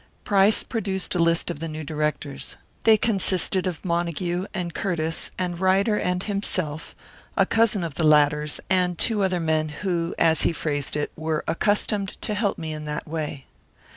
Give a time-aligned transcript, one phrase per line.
[0.23, 2.57] Price produced a list of the new directors.
[2.85, 6.95] They consisted of Montague and Curtiss and Ryder and himself;
[7.37, 11.43] a cousin of the latter's, and two other men, who, as he phrased it, were
[11.47, 13.45] "accustomed to help me in that way."